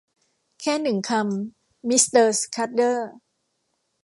[0.61, 3.09] แค่หนึ่งคำ มิสเตอร์สคัดเดอร์